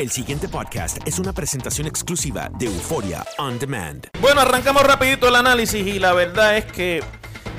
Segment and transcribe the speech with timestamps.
[0.00, 4.08] El siguiente podcast es una presentación exclusiva de Euforia On Demand.
[4.22, 7.04] Bueno, arrancamos rapidito el análisis y la verdad es que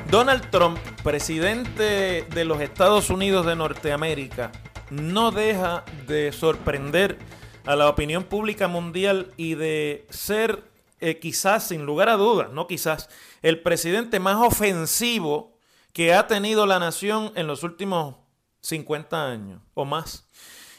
[0.09, 4.51] Donald Trump, presidente de los Estados Unidos de Norteamérica,
[4.89, 7.19] no deja de sorprender
[7.63, 10.63] a la opinión pública mundial y de ser
[10.99, 13.07] eh, quizás, sin lugar a dudas, no quizás,
[13.43, 15.59] el presidente más ofensivo
[15.93, 18.15] que ha tenido la nación en los últimos
[18.61, 20.27] 50 años o más.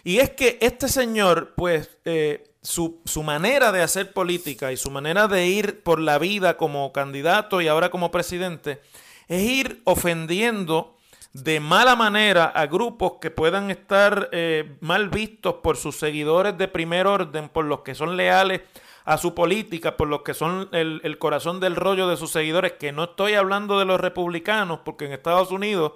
[0.04, 4.90] Y es que este señor, pues, eh, su, su, manera de hacer política y su
[4.90, 8.80] manera de ir por la vida como candidato y ahora como presidente,
[9.28, 10.96] es ir ofendiendo
[11.32, 16.68] de mala manera a grupos que puedan estar eh, mal vistos por sus seguidores de
[16.68, 18.60] primer orden, por los que son leales
[19.04, 22.72] a su política, por los que son el, el corazón del rollo de sus seguidores,
[22.72, 25.92] que no estoy hablando de los republicanos, porque en Estados Unidos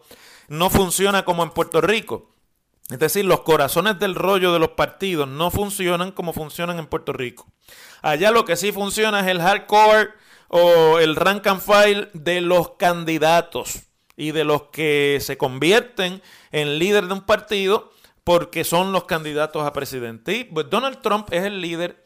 [0.49, 2.31] no funciona como en Puerto Rico.
[2.89, 7.13] Es decir, los corazones del rollo de los partidos no funcionan como funcionan en Puerto
[7.13, 7.47] Rico.
[8.01, 10.11] Allá lo que sí funciona es el hardcore
[10.49, 13.83] o el rank and file de los candidatos
[14.17, 17.93] y de los que se convierten en líder de un partido
[18.23, 20.37] porque son los candidatos a presidente.
[20.37, 22.05] Y pues Donald Trump es el líder,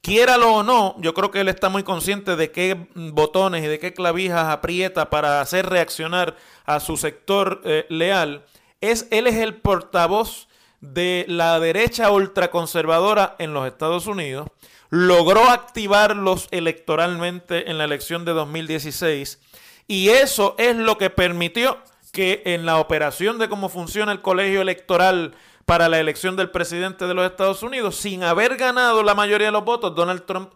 [0.00, 3.80] quiéralo o no, yo creo que él está muy consciente de qué botones y de
[3.80, 6.36] qué clavijas aprieta para hacer reaccionar
[6.66, 8.44] a su sector eh, leal
[8.80, 10.48] es, él es el portavoz
[10.80, 14.48] de la derecha ultraconservadora en los Estados Unidos,
[14.88, 19.40] logró activarlos electoralmente en la elección de 2016
[19.86, 21.78] y eso es lo que permitió
[22.12, 27.06] que en la operación de cómo funciona el colegio electoral para la elección del presidente
[27.06, 30.52] de los Estados Unidos, sin haber ganado la mayoría de los votos, Donald Trump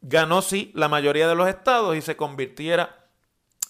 [0.00, 3.08] ganó sí la mayoría de los estados y se convirtiera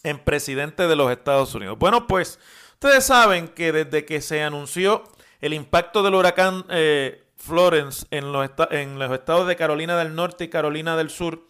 [0.03, 1.79] en presidente de los Estados Unidos.
[1.79, 2.39] Bueno, pues
[2.85, 5.05] Ustedes saben que desde que se anunció
[5.41, 10.45] el impacto del huracán eh, Florence en los, en los estados de Carolina del Norte
[10.45, 11.49] y Carolina del Sur,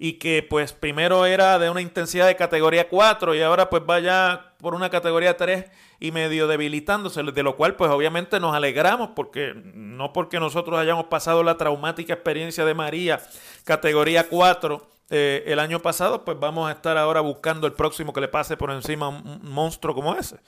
[0.00, 4.54] y que pues primero era de una intensidad de categoría 4 y ahora pues vaya
[4.58, 5.66] por una categoría 3
[6.00, 11.04] y medio debilitándose, de lo cual pues obviamente nos alegramos porque no porque nosotros hayamos
[11.04, 13.22] pasado la traumática experiencia de María
[13.62, 18.20] categoría 4 eh, el año pasado, pues vamos a estar ahora buscando el próximo que
[18.20, 20.38] le pase por encima a un monstruo como ese.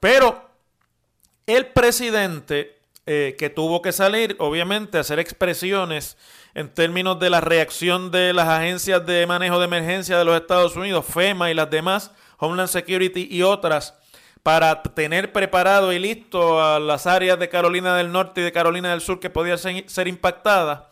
[0.00, 0.50] Pero
[1.46, 6.16] el presidente eh, que tuvo que salir, obviamente, a hacer expresiones
[6.54, 10.76] en términos de la reacción de las agencias de manejo de emergencia de los Estados
[10.76, 13.94] Unidos, FEMA y las demás, Homeland Security y otras,
[14.42, 18.90] para tener preparado y listo a las áreas de Carolina del Norte y de Carolina
[18.90, 20.82] del Sur que podían ser, ser impactadas,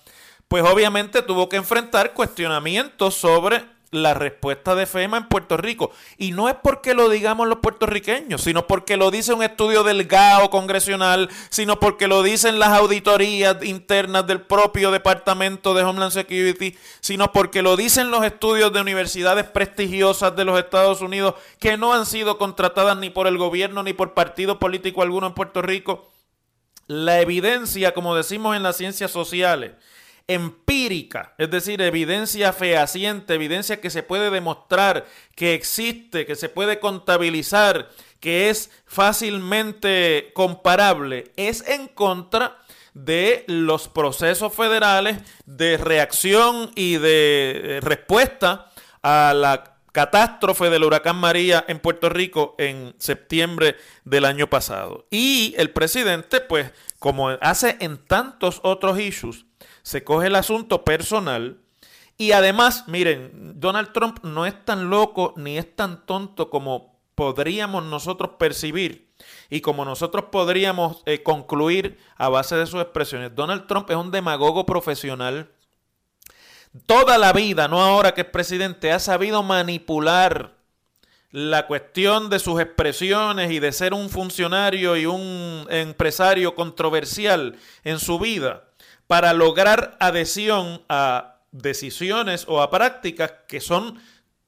[0.49, 5.91] pues obviamente tuvo que enfrentar cuestionamientos sobre la respuesta de FEMA en Puerto Rico.
[6.17, 10.05] Y no es porque lo digamos los puertorriqueños, sino porque lo dice un estudio del
[10.05, 16.77] GAO congresional, sino porque lo dicen las auditorías internas del propio Departamento de Homeland Security,
[17.00, 21.95] sino porque lo dicen los estudios de universidades prestigiosas de los Estados Unidos que no
[21.95, 26.11] han sido contratadas ni por el gobierno ni por partido político alguno en Puerto Rico.
[26.87, 29.73] La evidencia, como decimos en las ciencias sociales,
[30.28, 36.78] empírica, es decir, evidencia fehaciente, evidencia que se puede demostrar, que existe, que se puede
[36.78, 37.88] contabilizar,
[38.20, 42.58] que es fácilmente comparable, es en contra
[42.92, 48.70] de los procesos federales de reacción y de eh, respuesta
[49.02, 53.75] a la catástrofe del huracán María en Puerto Rico en septiembre
[54.05, 55.06] del año pasado.
[55.11, 59.45] Y el presidente, pues, como hace en tantos otros issues,
[59.83, 61.59] se coge el asunto personal
[62.17, 67.83] y además, miren, Donald Trump no es tan loco ni es tan tonto como podríamos
[67.83, 69.12] nosotros percibir
[69.50, 73.35] y como nosotros podríamos eh, concluir a base de sus expresiones.
[73.35, 75.50] Donald Trump es un demagogo profesional.
[76.87, 80.59] Toda la vida, no ahora que es presidente, ha sabido manipular
[81.31, 87.99] la cuestión de sus expresiones y de ser un funcionario y un empresario controversial en
[87.99, 88.65] su vida
[89.06, 94.00] para lograr adhesión a decisiones o a prácticas que son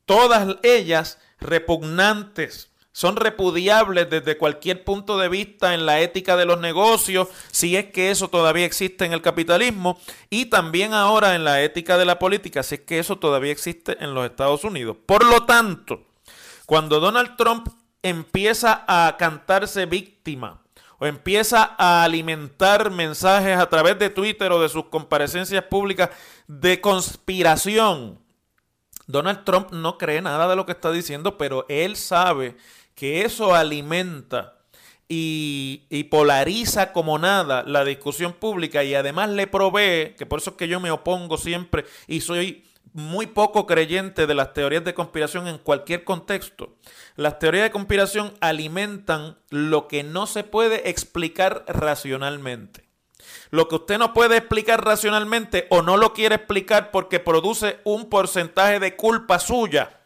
[0.06, 6.60] todas ellas repugnantes, son repudiables desde cualquier punto de vista en la ética de los
[6.60, 9.98] negocios, si es que eso todavía existe en el capitalismo,
[10.28, 13.96] y también ahora en la ética de la política, si es que eso todavía existe
[14.02, 14.96] en los Estados Unidos.
[15.06, 16.06] Por lo tanto,
[16.66, 17.68] cuando Donald Trump
[18.02, 20.62] empieza a cantarse víctima
[20.98, 26.10] o empieza a alimentar mensajes a través de Twitter o de sus comparecencias públicas
[26.46, 28.18] de conspiración.
[29.06, 32.56] Donald Trump no cree nada de lo que está diciendo, pero él sabe
[33.00, 34.58] que eso alimenta
[35.08, 40.50] y, y, polariza como nada la discusión pública y además le provee, que por eso
[40.50, 42.62] es que yo me opongo siempre y soy
[42.92, 46.76] muy poco creyente de las teorías de conspiración en cualquier contexto.
[47.16, 52.84] Las teorías de conspiración alimentan lo que no se puede explicar racionalmente.
[53.48, 58.10] Lo que usted no puede explicar racionalmente o no lo quiere explicar porque produce un
[58.10, 59.99] porcentaje de culpa suya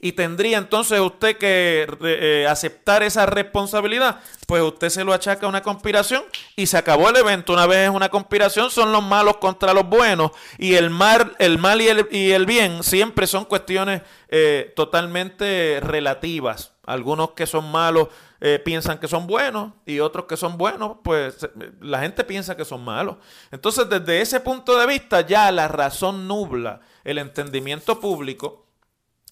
[0.00, 5.48] y tendría entonces usted que eh, aceptar esa responsabilidad, pues usted se lo achaca a
[5.48, 6.22] una conspiración
[6.54, 7.52] y se acabó el evento.
[7.52, 11.58] Una vez es una conspiración, son los malos contra los buenos y el mal, el
[11.58, 16.72] mal y el, y el bien siempre son cuestiones eh, totalmente relativas.
[16.84, 18.08] Algunos que son malos
[18.40, 21.48] eh, piensan que son buenos y otros que son buenos, pues
[21.80, 23.16] la gente piensa que son malos.
[23.50, 28.65] Entonces, desde ese punto de vista, ya la razón nubla el entendimiento público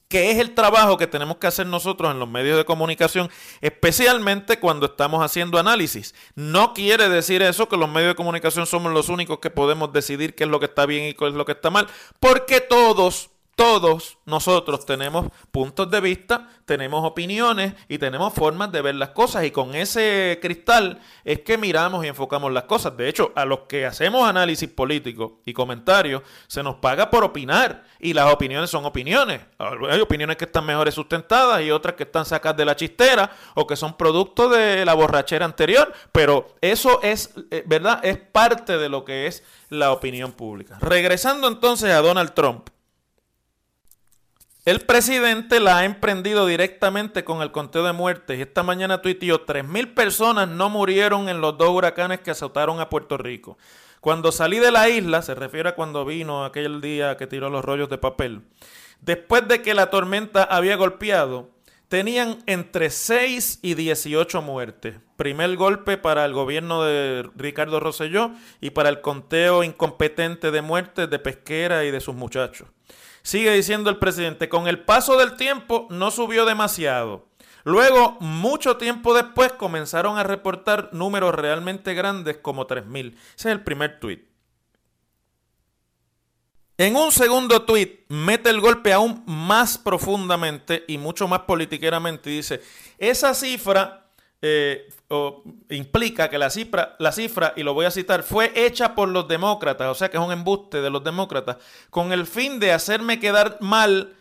[0.08, 3.30] que es el trabajo que tenemos que hacer nosotros en los medios de comunicación,
[3.60, 6.14] especialmente cuando estamos haciendo análisis.
[6.34, 10.34] No quiere decir eso que los medios de comunicación somos los únicos que podemos decidir
[10.34, 11.88] qué es lo que está bien y qué es lo que está mal,
[12.20, 18.94] porque todos todos nosotros tenemos puntos de vista, tenemos opiniones y tenemos formas de ver
[18.94, 22.96] las cosas y con ese cristal es que miramos y enfocamos las cosas.
[22.96, 27.84] De hecho, a los que hacemos análisis político y comentarios se nos paga por opinar
[28.00, 29.40] y las opiniones son opiniones.
[29.58, 33.66] Hay opiniones que están mejores sustentadas y otras que están sacadas de la chistera o
[33.66, 38.04] que son producto de la borrachera anterior, pero eso es, eh, ¿verdad?
[38.04, 40.78] Es parte de lo que es la opinión pública.
[40.80, 42.68] Regresando entonces a Donald Trump.
[44.64, 49.92] El presidente la ha emprendido directamente con el conteo de muertes esta mañana tuiteó 3.000
[49.92, 53.58] personas no murieron en los dos huracanes que azotaron a Puerto Rico.
[54.00, 57.62] Cuando salí de la isla, se refiere a cuando vino aquel día que tiró los
[57.62, 58.40] rollos de papel,
[59.02, 61.50] después de que la tormenta había golpeado,
[61.88, 64.96] tenían entre 6 y 18 muertes.
[65.18, 68.30] Primer golpe para el gobierno de Ricardo Rosselló
[68.62, 72.68] y para el conteo incompetente de muertes de Pesquera y de sus muchachos.
[73.24, 77.26] Sigue diciendo el presidente, con el paso del tiempo no subió demasiado.
[77.64, 83.14] Luego, mucho tiempo después, comenzaron a reportar números realmente grandes como 3.000.
[83.14, 84.28] Ese es el primer tuit.
[86.76, 92.36] En un segundo tuit, mete el golpe aún más profundamente y mucho más politiqueramente y
[92.36, 92.60] dice,
[92.98, 94.03] esa cifra
[94.46, 94.90] eh,
[95.70, 99.26] implica que la cifra, la cifra, y lo voy a citar, fue hecha por los
[99.26, 101.56] demócratas, o sea que es un embuste de los demócratas,
[101.88, 104.12] con el fin de hacerme quedar mal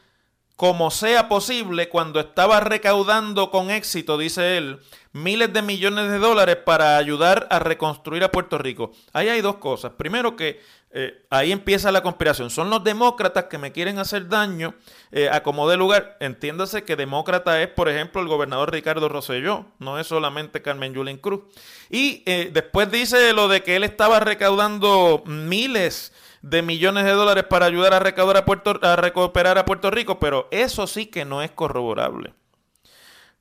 [0.55, 4.79] como sea posible cuando estaba recaudando con éxito, dice él,
[5.11, 8.91] miles de millones de dólares para ayudar a reconstruir a Puerto Rico.
[9.13, 9.93] Ahí hay dos cosas.
[9.97, 10.61] Primero que
[10.95, 12.51] eh, ahí empieza la conspiración.
[12.51, 14.75] Son los demócratas que me quieren hacer daño
[15.11, 16.17] eh, a como de lugar.
[16.19, 21.17] Entiéndase que demócrata es, por ejemplo, el gobernador Ricardo Rosselló, no es solamente Carmen Yulín
[21.17, 21.41] Cruz.
[21.89, 27.45] Y eh, después dice lo de que él estaba recaudando miles de millones de dólares
[27.45, 31.25] para ayudar a recaudar a Puerto a recuperar a Puerto Rico, pero eso sí que
[31.25, 32.33] no es corroborable.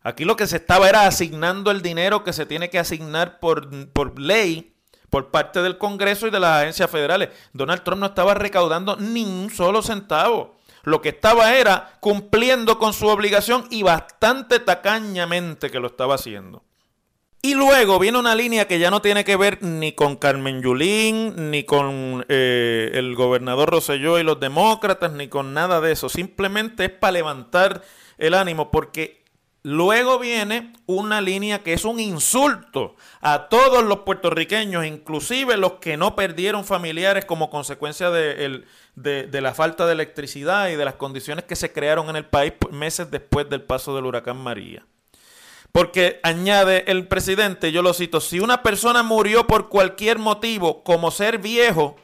[0.03, 3.91] Aquí lo que se estaba era asignando el dinero que se tiene que asignar por,
[3.91, 4.75] por ley
[5.11, 7.29] por parte del Congreso y de las agencias federales.
[7.53, 10.57] Donald Trump no estaba recaudando ni un solo centavo.
[10.85, 16.65] Lo que estaba era cumpliendo con su obligación y bastante tacañamente que lo estaba haciendo.
[17.45, 21.51] Y luego viene una línea que ya no tiene que ver ni con Carmen Yulín,
[21.51, 26.09] ni con eh, el gobernador Rosselló y los demócratas, ni con nada de eso.
[26.09, 27.83] Simplemente es para levantar
[28.19, 29.23] el ánimo, porque
[29.65, 35.97] Luego viene una línea que es un insulto a todos los puertorriqueños, inclusive los que
[35.97, 38.65] no perdieron familiares como consecuencia de,
[38.97, 43.13] la falta de electricidad y de las condiciones que se crearon en el país meses
[43.13, 44.85] después del paso del huracán María.
[45.73, 51.11] Porque añade el presidente, yo lo cito, si una persona murió por cualquier motivo, como
[51.11, 51.97] ser viejo,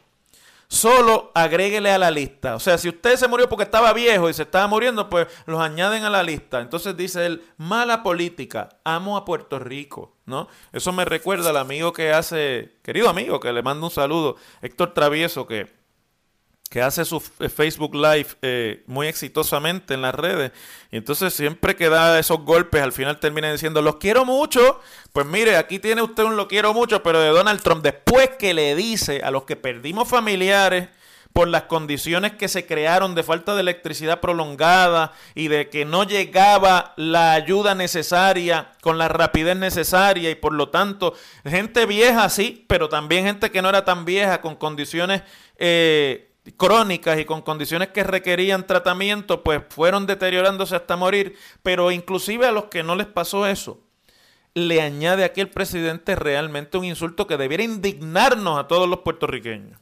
[0.68, 2.54] solo agréguele a la lista.
[2.54, 5.60] O sea, si usted se murió porque estaba viejo y se estaba muriendo, pues los
[5.60, 6.60] añaden a la lista.
[6.60, 10.48] Entonces dice él, mala política, amo a Puerto Rico, ¿no?
[10.72, 14.94] Eso me recuerda al amigo que hace, querido amigo, que le mando un saludo, Héctor
[14.94, 15.77] Travieso, que
[16.68, 20.52] que hace su Facebook Live eh, muy exitosamente en las redes.
[20.90, 24.80] Y entonces siempre que da esos golpes, al final termina diciendo, los quiero mucho.
[25.12, 28.52] Pues mire, aquí tiene usted un lo quiero mucho, pero de Donald Trump, después que
[28.52, 30.88] le dice a los que perdimos familiares
[31.32, 36.04] por las condiciones que se crearon de falta de electricidad prolongada y de que no
[36.04, 42.64] llegaba la ayuda necesaria con la rapidez necesaria y por lo tanto gente vieja sí,
[42.66, 45.22] pero también gente que no era tan vieja con condiciones...
[45.56, 52.46] Eh, crónicas y con condiciones que requerían tratamiento, pues fueron deteriorándose hasta morir, pero inclusive
[52.46, 53.80] a los que no les pasó eso,
[54.54, 59.78] le añade aquí el presidente realmente un insulto que debiera indignarnos a todos los puertorriqueños.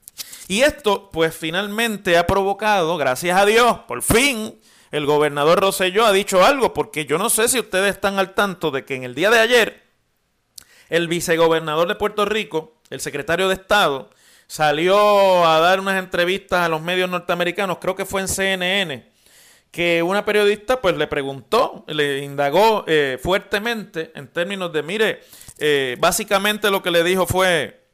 [0.48, 4.58] Y esto, pues finalmente ha provocado, gracias a Dios, por fin,
[4.90, 8.70] el gobernador Roselló ha dicho algo, porque yo no sé si ustedes están al tanto
[8.70, 9.82] de que en el día de ayer,
[10.88, 14.10] el vicegobernador de Puerto Rico, el secretario de Estado,
[14.46, 19.10] salió a dar unas entrevistas a los medios norteamericanos, creo que fue en CNN,
[19.70, 25.20] que una periodista pues le preguntó, le indagó eh, fuertemente en términos de, mire,
[25.58, 27.86] eh, básicamente lo que le dijo fue,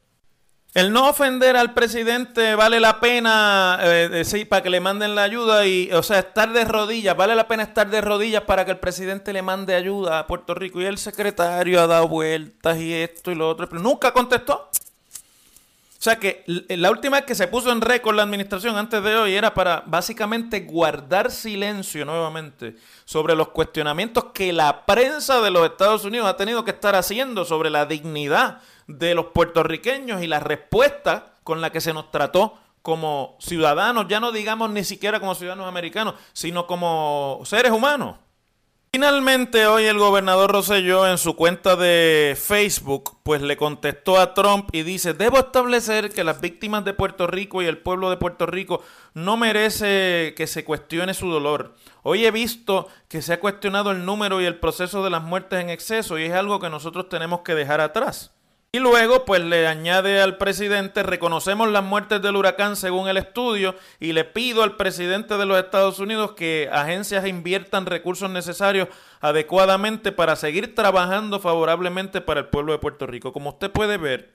[0.73, 5.21] el no ofender al presidente vale la pena, eh, sí, para que le manden la
[5.21, 8.71] ayuda y, o sea, estar de rodillas, vale la pena estar de rodillas para que
[8.71, 10.81] el presidente le mande ayuda a Puerto Rico.
[10.81, 14.71] Y el secretario ha dado vueltas y esto y lo otro, pero nunca contestó.
[16.03, 19.15] O sea que la última vez que se puso en récord la administración antes de
[19.15, 25.65] hoy era para básicamente guardar silencio nuevamente sobre los cuestionamientos que la prensa de los
[25.65, 30.41] Estados Unidos ha tenido que estar haciendo sobre la dignidad de los puertorriqueños y la
[30.41, 35.35] respuesta con la que se nos trató como ciudadanos, ya no digamos ni siquiera como
[35.35, 38.17] ciudadanos americanos, sino como seres humanos.
[38.95, 44.69] Finalmente hoy el gobernador Rosselló en su cuenta de Facebook pues le contestó a Trump
[44.71, 48.45] y dice, debo establecer que las víctimas de Puerto Rico y el pueblo de Puerto
[48.45, 48.83] Rico
[49.15, 51.73] no merece que se cuestione su dolor.
[52.03, 55.59] Hoy he visto que se ha cuestionado el número y el proceso de las muertes
[55.59, 58.31] en exceso y es algo que nosotros tenemos que dejar atrás.
[58.75, 63.75] Y luego, pues le añade al presidente, reconocemos las muertes del huracán según el estudio
[63.99, 68.87] y le pido al presidente de los Estados Unidos que agencias inviertan recursos necesarios
[69.21, 73.31] adecuadamente para seguir trabajando favorablemente para el pueblo de Puerto Rico.
[73.31, 74.33] Como usted puede ver,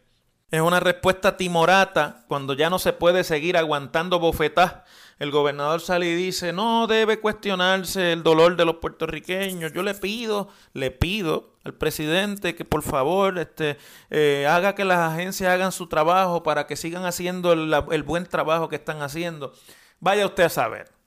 [0.50, 4.76] es una respuesta timorata cuando ya no se puede seguir aguantando bofetás
[5.18, 9.72] el gobernador sale y dice, no debe cuestionarse el dolor de los puertorriqueños.
[9.72, 13.78] Yo le pido, le pido al presidente que por favor este,
[14.10, 18.68] eh, haga que las agencias hagan su trabajo para que sigan haciendo el buen trabajo
[18.68, 19.52] que están haciendo.
[19.98, 20.97] Vaya usted a saber.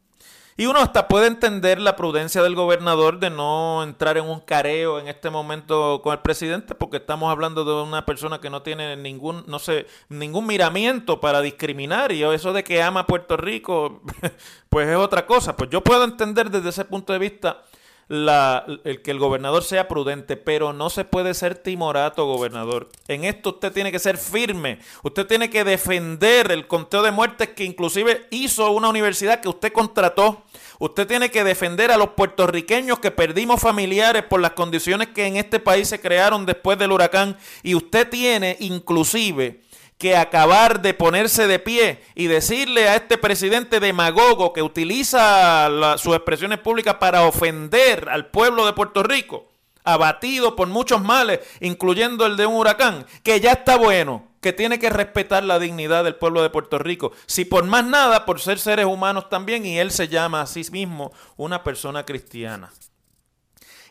[0.61, 4.99] Y uno hasta puede entender la prudencia del gobernador de no entrar en un careo
[4.99, 8.95] en este momento con el presidente, porque estamos hablando de una persona que no tiene
[8.95, 12.11] ningún, no sé, ningún miramiento para discriminar.
[12.11, 14.03] Y eso de que ama a Puerto Rico,
[14.69, 15.57] pues es otra cosa.
[15.57, 17.63] Pues yo puedo entender desde ese punto de vista
[18.11, 22.89] el que el gobernador sea prudente, pero no se puede ser timorato, gobernador.
[23.07, 24.79] En esto usted tiene que ser firme.
[25.01, 29.71] Usted tiene que defender el conteo de muertes que inclusive hizo una universidad que usted
[29.71, 30.43] contrató.
[30.81, 35.37] Usted tiene que defender a los puertorriqueños que perdimos familiares por las condiciones que en
[35.37, 37.37] este país se crearon después del huracán.
[37.61, 39.61] Y usted tiene inclusive
[39.99, 45.69] que acabar de ponerse de pie y decirle a este presidente demagogo que utiliza
[45.99, 49.51] sus expresiones públicas para ofender al pueblo de Puerto Rico,
[49.83, 54.79] abatido por muchos males, incluyendo el de un huracán, que ya está bueno, que tiene
[54.79, 57.11] que respetar la dignidad del pueblo de Puerto Rico.
[57.27, 60.63] Si por más nada, por ser seres humanos también, y él se llama a sí
[60.71, 62.71] mismo una persona cristiana.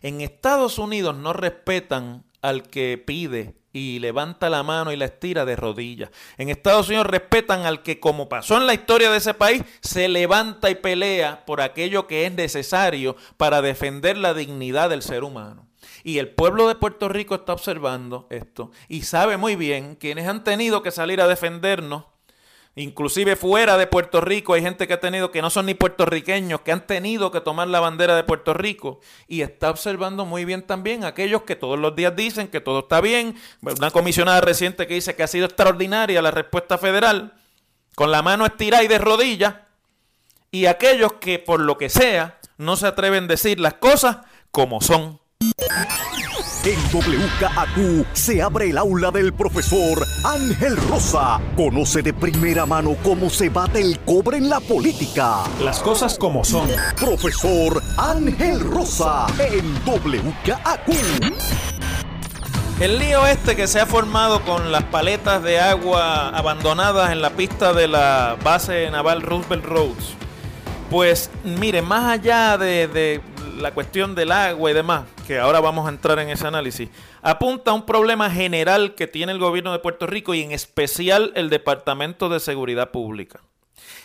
[0.03, 5.45] En Estados Unidos no respetan al que pide y levanta la mano y la estira
[5.45, 6.11] de rodillas.
[6.39, 10.09] En Estados Unidos respetan al que, como pasó en la historia de ese país, se
[10.09, 15.70] levanta y pelea por aquello que es necesario para defender la dignidad del ser humano.
[16.05, 20.45] Y el pueblo de Puerto Rico está observando esto y sabe muy bien quienes han
[20.45, 22.05] tenido que salir a defendernos
[22.77, 26.61] Inclusive fuera de Puerto Rico hay gente que ha tenido que no son ni puertorriqueños,
[26.61, 30.63] que han tenido que tomar la bandera de Puerto Rico y está observando muy bien
[30.63, 33.35] también aquellos que todos los días dicen que todo está bien.
[33.61, 37.35] Una comisionada reciente que dice que ha sido extraordinaria la respuesta federal,
[37.97, 39.57] con la mano estirada y de rodillas,
[40.53, 44.19] y aquellos que por lo que sea no se atreven a decir las cosas
[44.53, 45.21] como son.
[46.63, 51.41] En WKAQ se abre el aula del profesor Ángel Rosa.
[51.57, 55.45] Conoce de primera mano cómo se bate el cobre en la política.
[55.63, 56.69] Las cosas como son.
[56.99, 60.89] Profesor Ángel Rosa en WKAQ.
[62.79, 67.31] El lío este que se ha formado con las paletas de agua abandonadas en la
[67.31, 70.15] pista de la base naval Roosevelt Roads.
[70.91, 73.23] Pues mire, más allá de, de
[73.61, 76.89] la cuestión del agua y demás, que ahora vamos a entrar en ese análisis,
[77.23, 81.33] apunta a un problema general que tiene el gobierno de Puerto Rico y en especial
[81.35, 83.41] el Departamento de Seguridad Pública.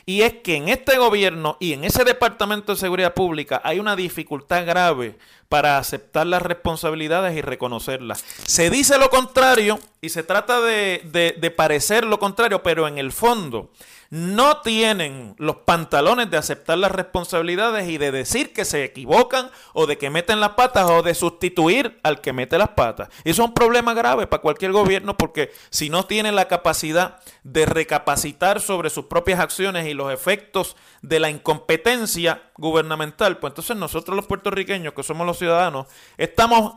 [0.06, 3.96] Y es que en este gobierno y en ese Departamento de Seguridad Pública hay una
[3.96, 5.18] dificultad grave
[5.50, 8.24] para aceptar las responsabilidades y reconocerlas.
[8.46, 11.02] Se dice lo contrario y se trata de,
[11.36, 13.72] de, parecer lo contrario, pero en el fondo
[14.12, 19.88] no tienen los pantalones de aceptar las responsabilidades y de decir que se equivocan o
[19.88, 23.10] de que meten las patas o de sustituir al que mete las patas.
[23.24, 27.66] Eso es un problema grave para cualquier gobierno porque si no tiene la capacidad de
[27.66, 34.16] recapacitar sobre sus propias acciones y los efectos de la incompetencia gubernamental, pues entonces nosotros
[34.16, 35.88] los puertorriqueños, que somos los ciudadanos,
[36.18, 36.76] estamos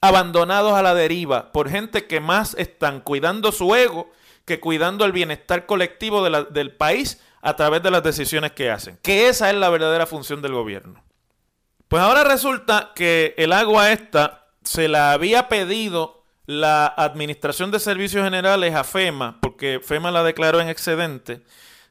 [0.00, 4.10] abandonados a la deriva por gente que más están cuidando su ego
[4.44, 8.98] que cuidando el bienestar colectivo del país a través de las decisiones que hacen.
[9.02, 11.04] Que esa es la verdadera función del gobierno.
[11.88, 18.24] Pues ahora resulta que el agua esta se la había pedido la Administración de Servicios
[18.24, 21.42] Generales a FEMA, porque FEMA la declaró en excedente,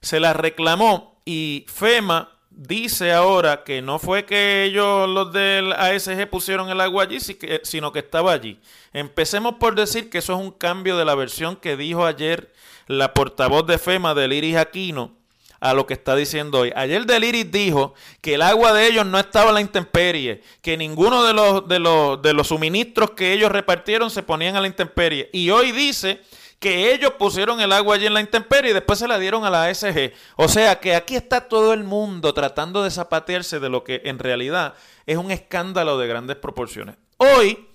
[0.01, 6.27] se la reclamó y FEMA dice ahora que no fue que ellos, los del ASG,
[6.27, 7.19] pusieron el agua allí,
[7.63, 8.59] sino que estaba allí.
[8.93, 12.51] Empecemos por decir que eso es un cambio de la versión que dijo ayer
[12.87, 15.11] la portavoz de FEMA, del Iris Aquino,
[15.59, 16.73] a lo que está diciendo hoy.
[16.75, 20.77] Ayer del Iris dijo que el agua de ellos no estaba en la intemperie, que
[20.77, 24.67] ninguno de los, de los, de los suministros que ellos repartieron se ponían a la
[24.67, 25.29] intemperie.
[25.31, 26.21] Y hoy dice
[26.59, 29.49] que ellos pusieron el agua allí en la intemperie y después se la dieron a
[29.49, 30.13] la ASG.
[30.35, 34.17] O sea que aquí está todo el mundo tratando de zapatearse de lo que en
[34.19, 34.73] realidad
[35.05, 36.95] es un escándalo de grandes proporciones.
[37.17, 37.67] Hoy,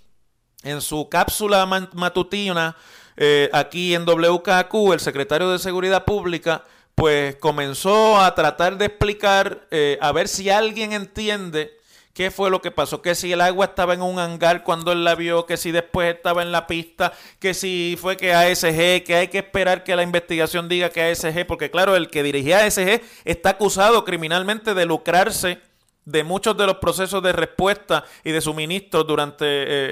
[0.65, 2.77] en su cápsula matutina
[3.17, 6.65] eh, aquí en WKQ, el secretario de Seguridad Pública,
[6.95, 11.79] pues comenzó a tratar de explicar, eh, a ver si alguien entiende
[12.13, 15.05] qué fue lo que pasó, que si el agua estaba en un hangar cuando él
[15.05, 19.15] la vio, que si después estaba en la pista, que si fue que ASG, que
[19.15, 23.01] hay que esperar que la investigación diga que ASG, porque claro, el que dirigía ASG
[23.25, 25.61] está acusado criminalmente de lucrarse
[26.05, 29.45] de muchos de los procesos de respuesta y de suministro durante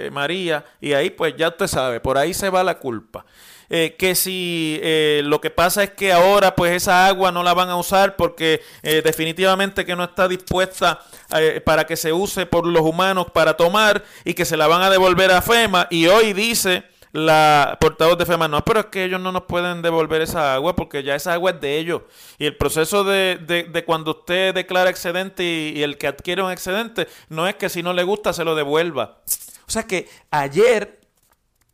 [0.07, 3.25] eh, María, y ahí pues ya usted sabe, por ahí se va la culpa.
[3.73, 7.55] Eh, que si eh, lo que pasa es que ahora pues esa agua no la
[7.55, 11.01] van a usar porque definitivamente que no está dispuesta
[11.65, 14.91] para que se use por los humanos para tomar y que se la van a
[14.91, 19.21] devolver a FEMA y hoy dice la portavoz de FEMA, no, pero es que ellos
[19.21, 22.03] no nos pueden devolver esa agua porque ya esa agua es de ellos.
[22.39, 27.09] Y el proceso de, de, cuando usted declara excedente y, el que adquiere un excedente,
[27.29, 29.19] no es que si no le gusta se lo devuelva.
[29.67, 31.00] O sea que ayer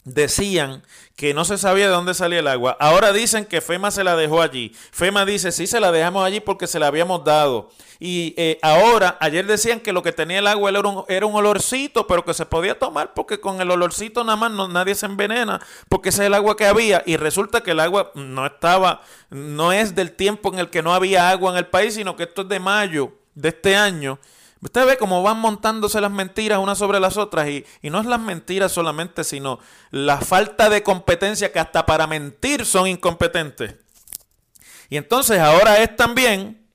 [0.07, 0.85] decían
[1.17, 2.77] que no se sabía de dónde salía el agua.
[2.79, 4.73] Ahora dicen que FEMA se la dejó allí.
[4.93, 7.71] FEMA dice, sí, se la dejamos allí porque se la habíamos dado.
[7.99, 11.35] Y eh, ahora, ayer decían que lo que tenía el agua era un, era un,
[11.35, 15.07] olorcito, pero que se podía tomar porque con el olorcito nada más no, nadie se
[15.07, 17.03] envenena, porque ese es el agua que había.
[17.05, 20.95] Y resulta que el agua no estaba, no es del tiempo en el que no
[20.95, 24.21] había agua en el país, sino que esto es de mayo de este año,
[24.61, 28.07] usted ve cómo van montándose las mentiras unas sobre las otras y, y no es
[28.07, 29.59] las mentiras solamente, sino
[29.91, 33.77] la falta de competencia que hasta para mentir son incompetentes.
[34.89, 36.67] Y entonces ahora es también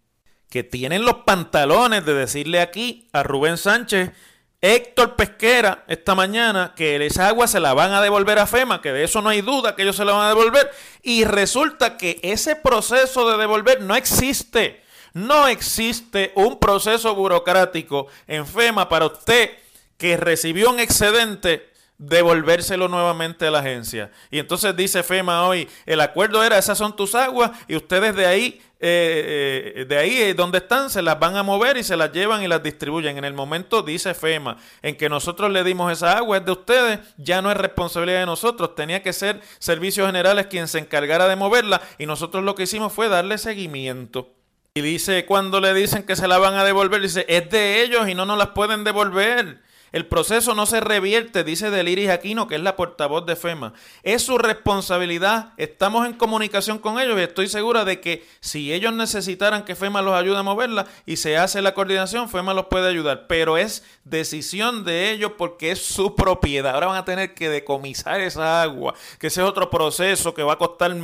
[0.49, 4.11] que tienen los pantalones de decirle aquí a Rubén Sánchez,
[4.59, 8.91] Héctor Pesquera, esta mañana, que esa agua se la van a devolver a FEMA, que
[8.91, 10.69] de eso no hay duda que ellos se la van a devolver.
[11.01, 14.80] Y resulta que ese proceso de devolver no existe.
[15.13, 19.51] No existe un proceso burocrático en FEMA para usted
[19.97, 21.71] que recibió un excedente
[22.01, 24.09] devolvérselo nuevamente a la agencia.
[24.31, 28.25] Y entonces dice FEMA hoy, el acuerdo era, esas son tus aguas y ustedes de
[28.25, 32.11] ahí, eh, eh, de ahí donde están, se las van a mover y se las
[32.11, 33.19] llevan y las distribuyen.
[33.19, 36.99] En el momento dice FEMA, en que nosotros le dimos esa agua, es de ustedes,
[37.17, 41.35] ya no es responsabilidad de nosotros, tenía que ser Servicios Generales quien se encargara de
[41.35, 44.40] moverla y nosotros lo que hicimos fue darle seguimiento.
[44.73, 48.07] Y dice, cuando le dicen que se la van a devolver, dice, es de ellos
[48.07, 49.61] y no nos las pueden devolver.
[49.91, 53.73] El proceso no se revierte, dice Deliris Aquino, que es la portavoz de FEMA.
[54.03, 55.53] Es su responsabilidad.
[55.57, 60.01] Estamos en comunicación con ellos y estoy segura de que si ellos necesitaran que FEMA
[60.01, 63.27] los ayude a moverla y se hace la coordinación, FEMA los puede ayudar.
[63.27, 66.73] Pero es decisión de ellos porque es su propiedad.
[66.73, 70.53] Ahora van a tener que decomisar esa agua, que ese es otro proceso que va
[70.53, 70.95] a costar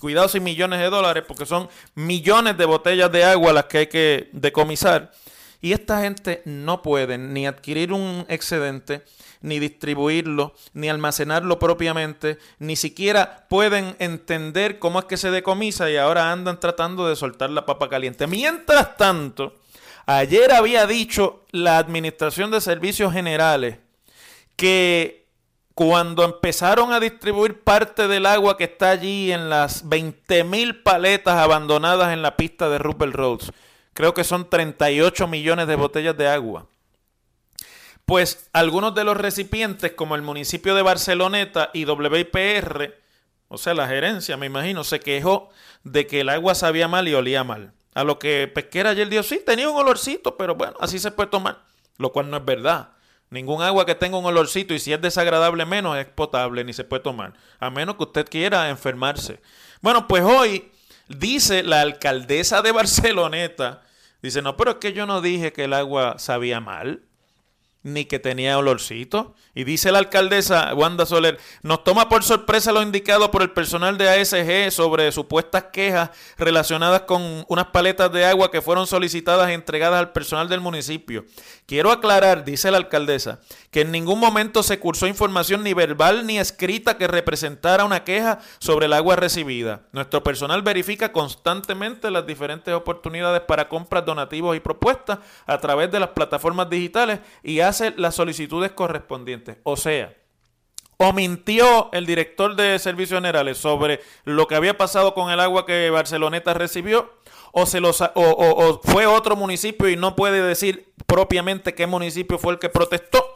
[0.00, 3.86] cuidados y millones de dólares porque son millones de botellas de agua las que hay
[3.86, 5.12] que decomisar.
[5.64, 9.02] Y esta gente no puede ni adquirir un excedente,
[9.40, 15.96] ni distribuirlo, ni almacenarlo propiamente, ni siquiera pueden entender cómo es que se decomisa y
[15.96, 18.26] ahora andan tratando de soltar la papa caliente.
[18.26, 19.54] Mientras tanto,
[20.04, 23.78] ayer había dicho la Administración de Servicios Generales
[24.56, 25.28] que
[25.72, 32.12] cuando empezaron a distribuir parte del agua que está allí en las 20.000 paletas abandonadas
[32.12, 33.50] en la pista de Rupert Roads,
[33.94, 36.66] creo que son 38 millones de botellas de agua.
[38.04, 42.94] Pues algunos de los recipientes, como el municipio de Barceloneta y WIPR,
[43.48, 45.48] o sea, la gerencia, me imagino, se quejó
[45.84, 47.72] de que el agua sabía mal y olía mal.
[47.94, 51.30] A lo que Pesquera ayer dijo, sí, tenía un olorcito, pero bueno, así se puede
[51.30, 51.62] tomar.
[51.96, 52.90] Lo cual no es verdad.
[53.30, 56.84] Ningún agua que tenga un olorcito y si es desagradable menos es potable ni se
[56.84, 57.34] puede tomar.
[57.58, 59.40] A menos que usted quiera enfermarse.
[59.80, 60.70] Bueno, pues hoy
[61.08, 63.82] dice la alcaldesa de Barceloneta,
[64.24, 67.02] Dice, no, pero es que yo no dije que el agua sabía mal
[67.84, 69.34] ni que tenía olorcito.
[69.54, 73.96] Y dice la alcaldesa Wanda Soler, nos toma por sorpresa lo indicado por el personal
[73.98, 79.52] de ASG sobre supuestas quejas relacionadas con unas paletas de agua que fueron solicitadas e
[79.52, 81.26] entregadas al personal del municipio.
[81.66, 86.38] Quiero aclarar, dice la alcaldesa, que en ningún momento se cursó información ni verbal ni
[86.38, 89.82] escrita que representara una queja sobre el agua recibida.
[89.92, 96.00] Nuestro personal verifica constantemente las diferentes oportunidades para compras, donativos y propuestas a través de
[96.00, 99.56] las plataformas digitales y hace las solicitudes correspondientes.
[99.62, 100.14] O sea,
[100.96, 105.66] o mintió el director de Servicios Generales sobre lo que había pasado con el agua
[105.66, 107.12] que Barceloneta recibió,
[107.52, 112.54] o, se los, o fue otro municipio y no puede decir propiamente qué municipio fue
[112.54, 113.33] el que protestó,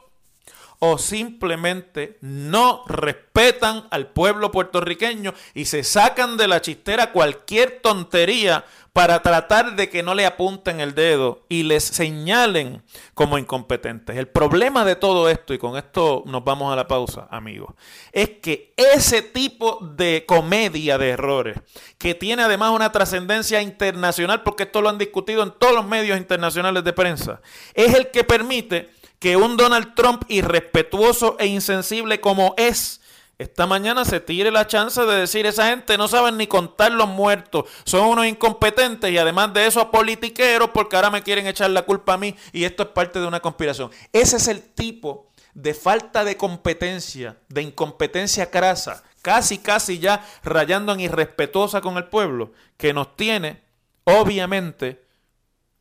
[0.81, 8.65] o simplemente no respetan al pueblo puertorriqueño y se sacan de la chistera cualquier tontería
[8.99, 12.83] para tratar de que no le apunten el dedo y les señalen
[13.15, 14.17] como incompetentes.
[14.17, 17.75] El problema de todo esto, y con esto nos vamos a la pausa, amigos,
[18.11, 21.61] es que ese tipo de comedia de errores,
[21.97, 26.19] que tiene además una trascendencia internacional, porque esto lo han discutido en todos los medios
[26.19, 27.41] internacionales de prensa,
[27.75, 33.01] es el que permite que un Donald Trump irrespetuoso e insensible como es,
[33.39, 37.09] esta mañana se tire la chance de decir, esa gente no saben ni contar los
[37.09, 41.71] muertos, son unos incompetentes y además de eso a politiqueros porque ahora me quieren echar
[41.71, 43.91] la culpa a mí y esto es parte de una conspiración.
[44.13, 50.93] Ese es el tipo de falta de competencia, de incompetencia crasa, casi, casi ya rayando
[50.93, 53.63] en irrespetuosa con el pueblo, que nos tiene,
[54.05, 55.05] obviamente,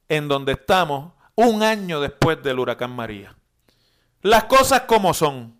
[0.10, 3.36] en donde estamos un año después del huracán María.
[4.24, 5.60] Las cosas como son.